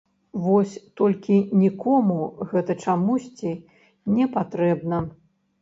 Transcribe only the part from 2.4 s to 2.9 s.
гэта